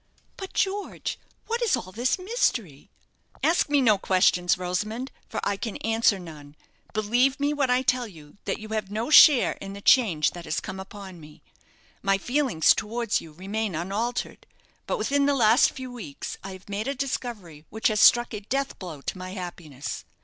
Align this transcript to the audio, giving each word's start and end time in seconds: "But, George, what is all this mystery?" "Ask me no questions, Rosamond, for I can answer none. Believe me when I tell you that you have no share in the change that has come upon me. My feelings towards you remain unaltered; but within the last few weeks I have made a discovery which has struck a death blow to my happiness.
"But, 0.35 0.53
George, 0.55 1.19
what 1.45 1.61
is 1.61 1.75
all 1.77 1.91
this 1.91 2.17
mystery?" 2.17 2.89
"Ask 3.43 3.69
me 3.69 3.81
no 3.81 3.99
questions, 3.99 4.57
Rosamond, 4.57 5.11
for 5.29 5.39
I 5.43 5.57
can 5.57 5.77
answer 5.77 6.17
none. 6.17 6.55
Believe 6.91 7.39
me 7.39 7.53
when 7.53 7.69
I 7.69 7.83
tell 7.83 8.07
you 8.07 8.37
that 8.45 8.57
you 8.57 8.69
have 8.69 8.89
no 8.89 9.11
share 9.11 9.51
in 9.61 9.73
the 9.73 9.79
change 9.79 10.31
that 10.31 10.45
has 10.45 10.59
come 10.59 10.79
upon 10.79 11.19
me. 11.19 11.43
My 12.01 12.17
feelings 12.17 12.73
towards 12.73 13.21
you 13.21 13.31
remain 13.33 13.75
unaltered; 13.75 14.47
but 14.87 14.97
within 14.97 15.27
the 15.27 15.35
last 15.35 15.69
few 15.69 15.91
weeks 15.91 16.35
I 16.43 16.53
have 16.53 16.67
made 16.67 16.87
a 16.87 16.95
discovery 16.95 17.65
which 17.69 17.87
has 17.89 17.99
struck 18.01 18.33
a 18.33 18.39
death 18.39 18.79
blow 18.79 19.01
to 19.01 19.17
my 19.19 19.33
happiness. 19.33 20.03